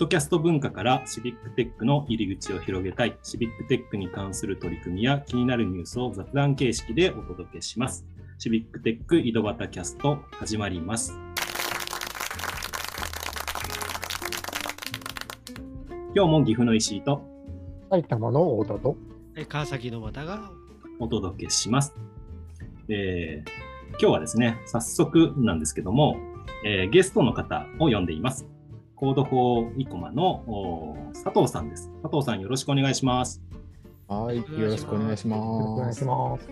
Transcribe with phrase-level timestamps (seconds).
[0.00, 8.06] ドキャスト文化からシビックテックの入り口を広げたい、シビックテックに関する取り組みや気になるニュースを雑談形式でお届けします。
[8.38, 11.12] シビックテック井戸端キャスト始まります。
[16.14, 17.20] 今日も岐阜の石井と
[17.90, 18.96] 埼玉の太田と
[19.36, 20.50] え川崎の又が
[20.98, 21.94] お届けします。
[22.88, 23.50] えー
[23.90, 26.16] 今日はですね、早速なんですけども、
[26.64, 28.46] えーゲストの方を呼んでいます。
[29.00, 31.90] コードフォーイコマのお佐藤さんです。
[32.02, 33.40] 佐藤さんよろしくお願いします。
[34.06, 35.98] はい、よろしくお願いしよろしくお願います。
[36.00, 36.46] します。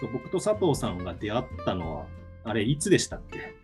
[0.00, 2.06] そう僕と佐藤さんが出会ったのは、
[2.42, 3.54] あれ、いつでしたっけ？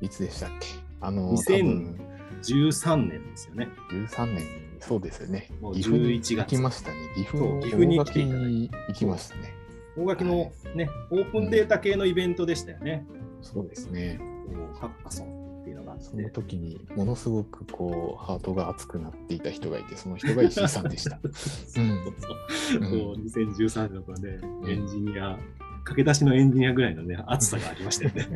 [0.00, 0.68] いつでしたっけ？
[1.00, 2.00] あの、2000多分
[2.42, 3.68] ?13 年ですよね。
[3.90, 4.44] 13年に、
[4.78, 5.74] そうですよねもう。
[5.74, 6.96] 岐阜に11月行きましたね。
[7.16, 9.52] 岐阜岐阜に来ていただいてに行きましたね。
[9.96, 13.04] 大垣のね、オープンデータ系のイベントでしたよね。
[13.40, 14.20] そうですね。
[14.78, 16.04] ハッカソンっていうのがあって。
[16.04, 21.18] その時にものすごくこうハートが熱くなっていた人がいて、その人が石井さんでした。
[21.22, 22.82] そ うそうそう。
[22.82, 23.14] うん。
[23.14, 25.38] こう2013年の頃ね、エンジニア、
[25.84, 28.28] 駆け出しのエンジニアぐらいのね、熱さがありましたよね。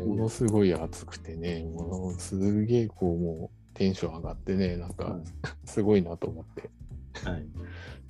[0.04, 5.20] ものすごい熱くてね、ものすげえこうもうテンション上がってね、なんか
[5.64, 6.70] すごいなと思って、
[7.28, 7.46] はい、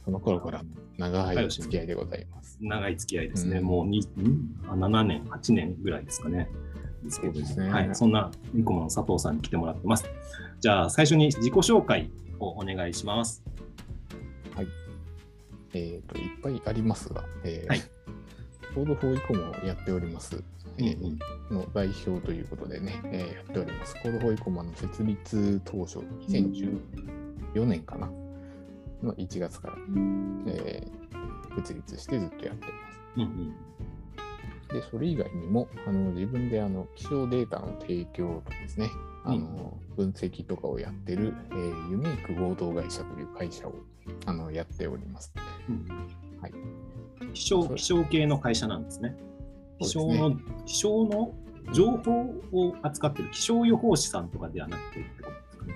[0.05, 0.65] その頃から
[0.97, 2.59] 長い付き合いでございます。
[2.61, 3.65] 長い付き合いですね、うん。
[3.65, 4.05] もうにん？
[4.69, 6.49] あ7年、8年ぐらいですかね。
[7.03, 10.05] ですけどねはい、そんな生駒の佐藤さんに来てもらってます。
[10.61, 12.11] じゃあ、最初に自己紹介
[12.41, 13.43] をお願いします。
[15.75, 17.83] えっ、と、いっぱいありますが、えーはい
[18.75, 20.45] Code for Ikoma をやっております、
[20.77, 21.19] えーうん
[21.51, 23.95] の代表ということでね、えーやっております。
[23.95, 28.11] Code for Ikoma の設立当初、2014年かな、
[29.03, 29.75] の1月から、
[30.47, 32.99] えー設立してずっとやってます。
[33.17, 33.55] うんうん
[34.73, 38.91] で、それ以外にも、あの自分であの気象データの提供とですね、
[39.25, 43.75] あの分析とかをやってる、えーユメイク合同会社という会社を
[44.27, 45.33] あのやっております。
[45.69, 45.89] うん
[46.41, 46.53] はい
[47.35, 49.17] 気象気象系の会社なんですね。
[49.81, 51.35] 気象の気象の
[51.73, 52.23] 情報
[52.53, 55.75] を扱ってる気象予報士さんとかではなくてってことですかね。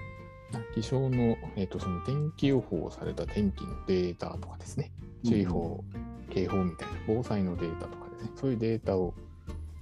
[0.74, 4.92] 気象の,、えー、とその天気予報された天気のデータとかですね、
[5.24, 5.84] 注意報、
[6.30, 9.14] 警報みたいな防災のデータとかね、そういうデータを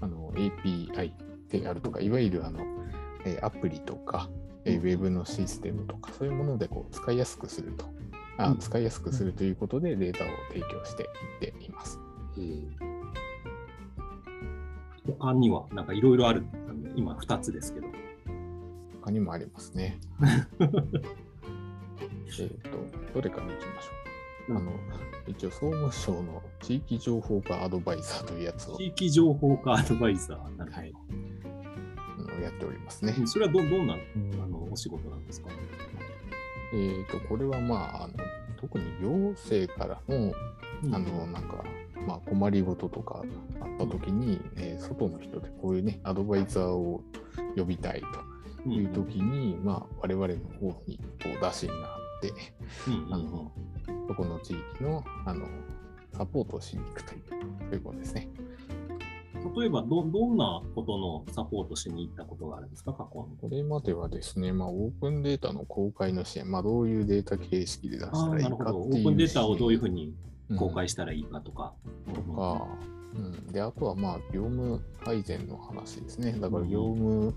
[0.00, 1.12] あの API
[1.50, 2.60] であるとか、いわゆるあの、
[3.24, 4.28] えーアプリとか、
[4.64, 7.84] えウェブのシステムとか、そういうものでこう使いやすくすると、
[8.38, 11.06] あうん使いやすくするということでデータを提供してい
[11.48, 11.98] っています。
[15.18, 16.44] 他にはなんかいろいろある。
[16.96, 17.88] 今2つですけど。
[19.02, 19.98] 他にもありますね。
[20.60, 20.64] え
[22.44, 24.56] っと、どれからいきましょう？
[24.56, 24.72] あの
[25.26, 28.76] 一応、総務省の地域情報化アドバイザーというやつを。
[28.76, 30.56] 地域情報化アドバイザー。
[30.56, 30.82] なるほど。
[30.82, 30.92] はい。
[32.44, 33.12] やっておりますね。
[33.19, 35.48] うんそれはどどんなあのお仕事なんですか？
[36.72, 38.14] えっと、これはまあ、あの
[38.60, 40.32] 特に行政からの、
[40.94, 41.64] あの、なんか、
[42.06, 43.25] まあ、困りごととか
[43.60, 47.03] あったときに、えー外の人でこういうね、アドバイザーを
[47.56, 48.03] 呼びたい
[48.62, 52.32] というときに、まあ、我々の方にこう打診があって、
[52.86, 53.53] うんうんあの、
[54.06, 55.47] そこの地域の、あの、
[56.20, 57.34] サポートをしに行くという、そ
[57.70, 58.28] ういうことですね。
[59.56, 68.44] 例えばど、どんなことのサポートしに行ったことがあるんですか、過去これまではですね、まあ、オープンデータの公開の支援、まあ、どういうデータ形式で出したらいい。
[68.44, 70.14] かっていうオープンデータをどういうふうに
[70.50, 71.72] に公開したらいいかとか。
[72.12, 72.66] とか、
[73.14, 76.32] うん、で、あとはまあ、業務改善の話ですね。
[76.32, 77.34] だから業務、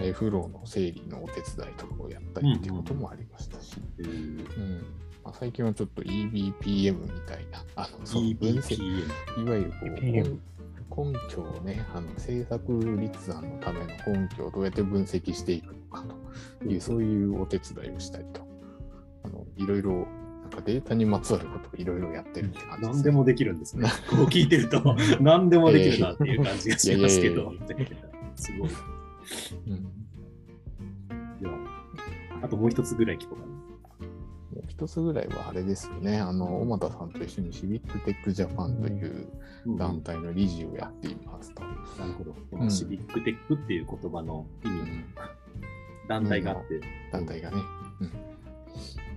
[0.00, 4.12] えーフローの整理のお手伝いとかをやったりっていうこともありましたし、うんうん。
[4.12, 8.76] うんまあ、最近はちょっと EBPM みたいな、あのその分析。
[8.76, 10.38] いわゆるこう EBPM
[10.96, 16.04] 根根拠をね、あの政策立案のための根拠をどうやって分析していくのか
[16.60, 18.46] という、そういうお手伝いをしたりと、
[19.24, 20.06] あのいろいろ、
[20.42, 23.88] なんかデータにまつわることをいろいろやってるって感じ何でもできるんですね。
[24.10, 27.52] こう聞いてると、何でもできるなっていう感じがしますけど。
[28.36, 28.70] すごい。
[29.68, 29.90] うん
[31.40, 31.54] では、
[32.42, 33.53] あともう一つぐらい聞こうかな。
[34.54, 39.28] もう一つぐらいはあれですよね、あの、小俣さんと一緒にシビックテックジャパンという
[39.76, 41.62] 団体の理事をやっていますと。
[41.62, 42.32] なるほど。
[42.50, 42.70] このうん。
[42.70, 45.04] シビックテックっていう言葉の意味、うん。
[46.08, 46.80] 団体があって、
[47.10, 47.56] 団体がね、
[48.00, 48.10] うん、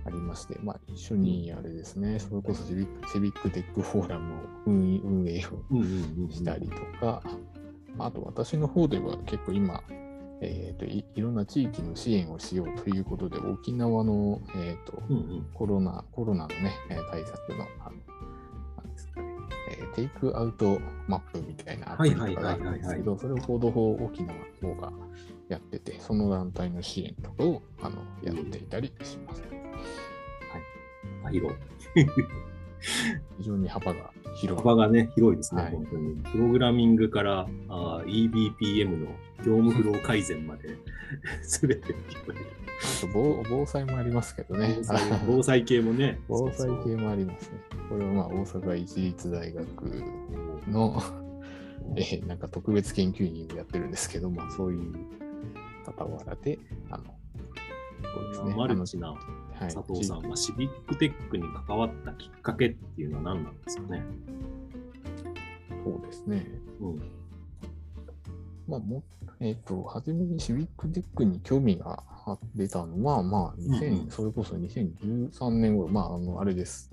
[0.06, 7.22] ありまして、まあ、一緒にあれですね、それこそシビックシビックテックフォーラムを運営をしたりとか、
[7.98, 9.82] あと私の方では結構今、
[10.40, 19.28] えーとい、いろんな地域の支援をしようということで、沖縄の、えーとうんうんコロナコロナの、ね、えー対策のあのですかね
[19.70, 24.92] えーテイクアウトマップみたいなアプリとかがあるんですけど、それをコード法沖縄の方が
[25.48, 29.42] やってて、その団体の支援とかをあのやっていたりします。
[31.24, 31.58] あ広い。
[33.38, 34.64] 非常に幅が広い。
[34.64, 36.16] 幅がね、広いですね、はい本当に。
[36.32, 39.08] プログラミングからあー EBPM の
[39.48, 40.76] 業務フロー改善まで、
[41.42, 41.94] すべて。
[41.94, 44.78] あと防防災もありますけどね
[45.26, 45.42] 防。
[45.42, 46.20] 災系もね。
[46.28, 47.58] 防災系もありますね。
[47.88, 50.04] これはまあ大阪市立大学
[50.68, 51.02] の、
[51.96, 54.92] えーなんか特別研究員をやってるんですけど、まあそういう
[55.86, 56.58] 傍らで、
[56.90, 57.04] あの、
[58.14, 58.54] そうですね。
[58.54, 59.14] マルチな
[59.58, 64.04] 佐藤さんはシビックテックに関わったきっかけっていうのは何なんですかね。
[65.84, 66.46] そうですね。
[66.80, 67.17] うん。
[68.68, 69.02] まあ、も
[69.40, 72.02] えっ、と、初めにシビックテックに興味が
[72.54, 76.90] 出たのは、まあ、2000うんうんそれこそ2013年頃、まあ、あの、あれです。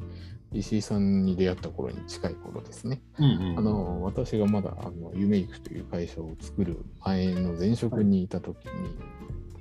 [0.53, 3.01] 石井さんに出会った頃に近い頃ですね。
[3.19, 8.71] うんうんあの、私がまだ、あの、ユメイクという会社を作る前の前職にいた時に、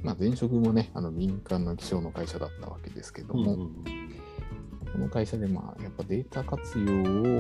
[0.03, 4.05] まあ、前職もね、あの、民間の気象の会社だったわけですけども、うんうん
[4.95, 6.85] この会社で、まあ、やっぱデータ活用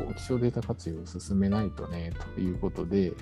[0.09, 3.12] を、気象データ活用を進めないとね、ということで、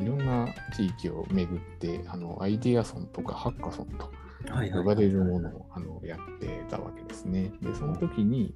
[0.00, 4.10] いろんな地域を巡って、あの、アイデアソンとかハッカソンと
[4.52, 7.52] はいはい呼ばれるものをあのやってたわけですね。
[7.62, 8.54] で、その時に、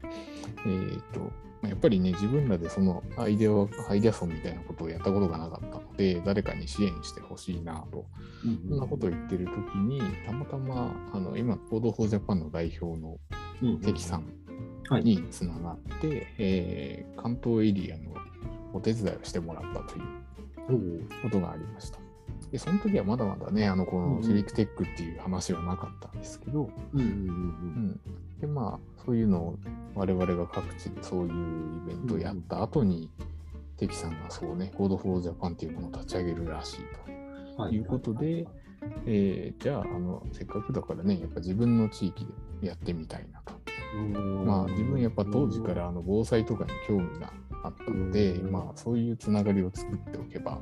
[0.67, 1.29] えーっと、ま
[1.64, 8.06] あやっぱりね、自分らでそのアイデアは、アイデアソンみたいなことをやったことがなかったので、誰かに支援してほしいなと、
[8.44, 13.19] うんそんなことを言ってる時に、たまたま、あの、今、 Code for Japan の代表の
[13.62, 13.81] うんうん。
[13.81, 14.25] 関さん
[14.88, 15.05] はい。
[15.05, 18.14] につながって、えー関東エリアの
[18.73, 20.05] お手伝いをしてもらったという
[21.23, 21.99] ことがありました。
[22.50, 24.20] で、その時はまだまだね、あの、こうんうん。
[24.20, 28.00] のシビックテックっていう話はなかったんですけど、うんうんうん、
[28.41, 29.59] でまあそういうのを
[29.94, 33.11] 我々が各地でそういうイベントをやった後に、
[33.79, 36.76] 関さんがそうね、 Code for Japan っていうものを立ち上げるらしい
[37.56, 37.69] と。
[37.71, 38.47] いうことで、
[39.06, 42.26] えーじゃああの、せっかくだからね、やっぱ自分の地域
[42.61, 43.59] でやってみたいなと。
[44.44, 47.32] まあ自分やっぱ当時からあの防災とかに興味が
[47.62, 50.58] あったので、うんまあそういうつながりを作っておけば、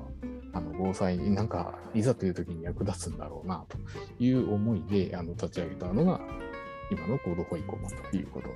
[0.52, 3.78] あの防災になんかいざという時に役立つんだろうなと
[4.18, 6.20] いう思いであの立ち上げたのが
[6.90, 8.48] 今のコードホイコマということ。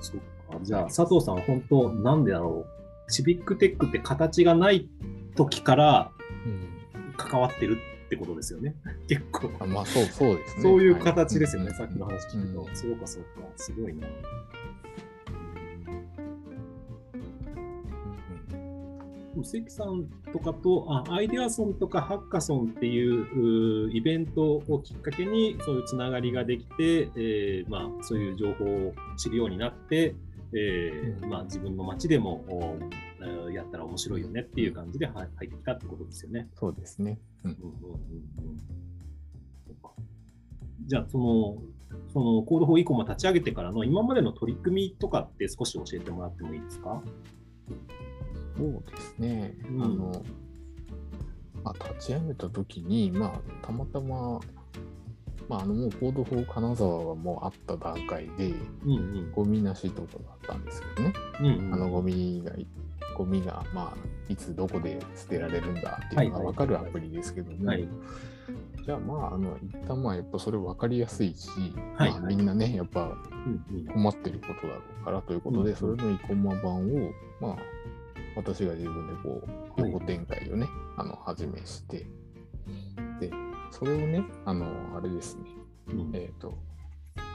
[0.00, 0.18] そう
[0.52, 0.58] か。
[0.62, 3.12] じゃあ、佐藤さんは本当、なんでだろう。
[3.12, 4.88] シビックテックって形がない
[5.36, 6.10] 時から
[7.16, 8.74] 関わってるってことですよね。
[9.06, 9.50] 結構。
[9.60, 10.62] あまあそうそうですね。
[10.62, 12.60] そういう形ですよね、はいさっきの話聞くと。
[12.62, 13.28] うんそうか、そうか。
[13.56, 14.08] すごいな。
[19.44, 30.14] 関さんとかとあアイデアソンとかハッカソンっていううイベントをきっかけにそういうつながりができて、えーまあ、そういう情報を知るようになって、
[30.52, 31.30] えーうん。
[31.30, 32.44] まあ、自分の街でも
[33.52, 36.48] やったら面白いよねっていう感じで入入ってきたってことですよね。
[36.54, 37.18] そうですね。
[37.44, 37.50] うん。
[37.50, 37.96] うんうんうん
[40.88, 41.56] じゃあその、
[42.12, 47.02] その Code for Ikoma 立ち上げてからの今までの取り組みとかって少し教えてもらってもいいですか？
[48.56, 49.54] そうですね。
[49.68, 49.82] うん。
[49.82, 50.22] あの、
[51.64, 54.40] まあ、立ち上げた時に、まあ、たまたま、
[55.48, 58.52] まあ、あの、もう Code for 金沢はもうあった段階で、
[58.84, 59.32] うんうん。
[59.32, 61.14] ゴミなしとかだったんですけどね。
[61.40, 61.74] うんうん。
[61.74, 62.52] あの、ゴミが、
[63.16, 67.88] ゴミが、まあ、いつどこで捨てられるんだっていうのが分かるアプリですけども、はい。
[68.84, 71.48] じゃあまあ、あの、一旦まあ、やっぱそれ分かりやすいし、
[71.96, 73.04] はいまあ、みんなね、やっぱう
[73.48, 73.86] んうん。
[73.86, 75.76] 困ってることだろうからということで、うん。
[75.76, 77.56] それの生駒版を、まあ、
[78.36, 79.42] 私が自分でこ
[79.76, 79.92] う、はい。
[79.92, 80.66] 横展開をね、
[80.96, 82.06] あの、始めして、
[83.20, 83.30] で、
[83.70, 84.66] それをね、あの、
[84.96, 85.42] あれですね、
[85.88, 86.10] うん。
[86.14, 86.56] えっ、と、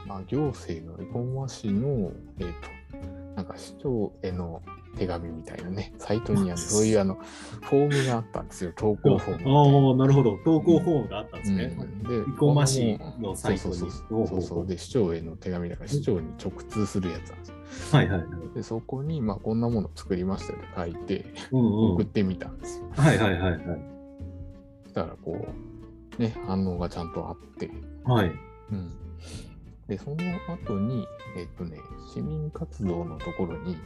[0.06, 4.62] まあ、行政の生駒市の、えっ、と、なんか市長への
[4.96, 7.14] 手紙みたいなね、サイトにあの、そういうあの、
[7.62, 9.90] フォームがあったんですよ、投稿フォーム。
[9.90, 10.38] ああ、なるほど。
[10.44, 11.76] 投稿フォームがあったんですね。
[11.78, 12.02] うん。
[12.02, 14.26] で、生駒市のサイトにそうそうそう。
[14.28, 17.51] そうそうで、市長への手紙だから、市長に直通するやつなんですよ。
[17.92, 18.22] はいはい。
[18.54, 22.84] で、そこに、まあ、こんなもの作りましたって書いて、うんうん送ってみたんですよ。
[22.96, 23.60] はいはいはいはい。
[24.84, 25.46] そしたら、こ
[26.18, 27.70] う、ね、反応がちゃんとあって、
[28.04, 28.32] はい。
[28.70, 28.92] うん。
[29.88, 30.16] で、その
[30.48, 31.78] 後に、えっとね、
[32.12, 33.76] 市民活動のところに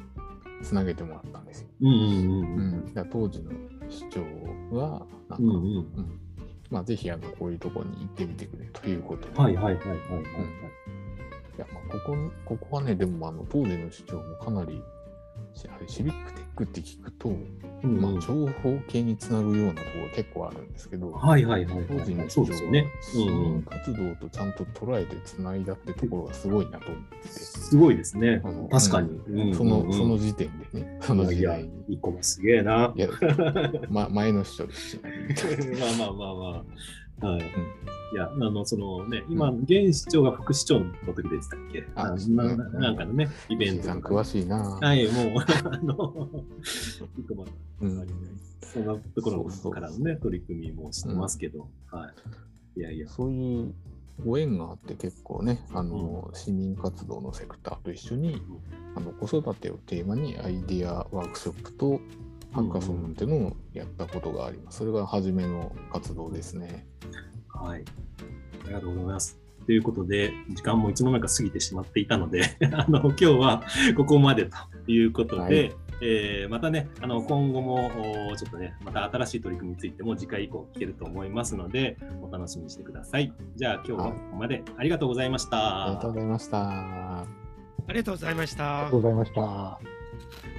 [0.62, 1.68] つなげてもらったんですよ。
[1.82, 2.94] うんうんううんん。
[2.94, 3.52] だ当時の
[3.88, 4.20] 市長
[4.76, 5.48] は、なんか、うん。
[5.48, 5.62] うんうん。
[5.62, 6.20] うん
[6.68, 9.40] まあ、ぜひ、あの、こういうところに行ってみてくれということで。
[9.40, 10.00] はいはいはいはいはい。
[10.00, 10.24] い
[11.58, 11.98] や、まあ、こ
[12.44, 14.82] こ、ここはね、でも、あの、当時の市長もかなり、
[15.54, 22.86] しあれシビックテックって聞くと、うんうんまあ、情報系につなぐようなところ結構あるんですけど、はいはいはいはい当時の市長はそうですよね。
[23.00, 28.68] 市うんうん民活動とちゃんと捉えてつないだってところがすごいなと思ってて、すごいですねあの。
[28.68, 29.10] 確かに。
[29.10, 31.70] うんその、その時時点でね、その時代に。
[31.88, 32.92] 一個もすげえな。
[32.96, 33.08] いや、
[33.88, 35.00] ま、前の市長ですし、
[35.78, 36.64] まあまあまあまあ。
[37.20, 37.40] はい。
[38.12, 41.84] いや、あの、そのね、今、現市長が副市長の時でしたっけ？
[41.96, 44.78] あなななんかのね、イベント詳しいな。
[44.80, 46.28] はい、もう、あの、
[47.36, 47.44] ま
[47.80, 48.06] うん。
[48.62, 52.10] そんなところからのね、取り組みもしてますけど、は
[52.76, 52.80] い。
[52.80, 53.74] いやいや、そういう
[54.24, 58.40] ご縁があって結構ね、あの、市民活動のセクターと一緒に、
[58.94, 62.00] あの子育てをテーマにアイデアワークショップと
[62.56, 64.78] ハッカソンっていうのをやったことがあります。
[64.78, 66.86] それが初めの活動ですね。
[67.48, 67.84] はい。
[68.64, 69.38] ありがとうございます。
[69.66, 73.62] ということで、時間もいつの間にか過ぎてしまっていたので、 あの今日は
[73.94, 77.90] ここまでということで、はいえーまたね、あの今後も
[78.30, 83.32] おちょっとね、また新しい取り組みについても次回以降聞けると思いますので、お楽しみにしてください。
[83.54, 85.84] じゃあ今日はここまでありがとうございました。
[85.84, 87.20] ありがとうございました。
[87.20, 87.26] あ
[87.88, 89.00] りがとうございましたありがとう。
[89.02, 90.55] ございました。